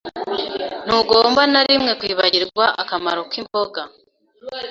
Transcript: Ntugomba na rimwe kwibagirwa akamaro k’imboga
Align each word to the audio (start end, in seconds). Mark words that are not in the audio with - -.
Ntugomba 0.85 1.41
na 1.51 1.61
rimwe 1.67 1.91
kwibagirwa 1.99 2.65
akamaro 2.81 3.21
k’imboga 3.31 3.81